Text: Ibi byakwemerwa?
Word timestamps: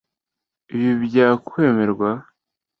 Ibi 0.75 0.91
byakwemerwa? 1.05 2.09